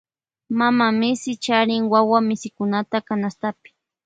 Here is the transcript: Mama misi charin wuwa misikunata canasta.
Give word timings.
Mama 0.59 0.87
misi 0.99 1.31
charin 1.43 1.83
wuwa 1.91 2.19
misikunata 2.27 2.97
canasta. 3.07 3.49